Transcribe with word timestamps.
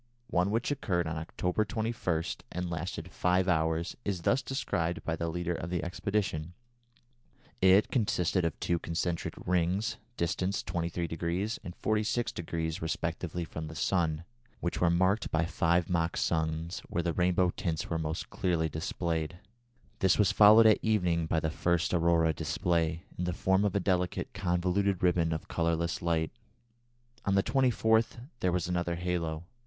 One 0.31 0.49
which 0.49 0.71
occurred 0.71 1.05
on 1.05 1.15
October 1.17 1.63
21 1.63 2.23
and 2.51 2.71
lasted 2.71 3.11
five 3.11 3.47
hours 3.47 3.95
is 4.03 4.23
thus 4.23 4.41
described 4.41 5.03
by 5.03 5.15
the 5.15 5.27
leader 5.29 5.53
of 5.53 5.69
the 5.69 5.83
expedition: 5.83 6.53
"It 7.61 7.91
consisted 7.91 8.43
of 8.43 8.59
two 8.59 8.79
concentric 8.79 9.35
rings, 9.45 9.97
distant 10.17 10.53
23° 10.65 11.59
and 11.63 11.79
46° 11.79 12.81
respectively 12.81 13.43
from 13.45 13.67
the 13.67 13.75
sun, 13.75 14.23
which 14.59 14.81
were 14.81 14.89
marked 14.89 15.29
by 15.29 15.45
five 15.45 15.87
mock 15.87 16.17
suns 16.17 16.79
where 16.89 17.03
the 17.03 17.13
rainbow 17.13 17.51
tints 17.51 17.87
were 17.87 17.99
most 17.99 18.31
clearly 18.31 18.67
displayed. 18.69 19.37
This 19.99 20.17
was 20.17 20.31
followed 20.31 20.65
at 20.65 20.79
evening 20.81 21.27
by 21.27 21.39
the 21.39 21.51
first 21.51 21.93
aurora 21.93 22.33
display, 22.33 23.03
in 23.19 23.25
the 23.25 23.33
form 23.33 23.63
of 23.63 23.75
a 23.75 23.79
delicate 23.79 24.33
convoluted 24.33 25.03
ribbon 25.03 25.31
of 25.31 25.47
colourless 25.47 26.01
light. 26.01 26.31
On 27.23 27.35
the 27.35 27.43
24th 27.43 28.27
there 28.39 28.51
was 28.51 28.67
another 28.67 28.95
halo. 28.95 29.43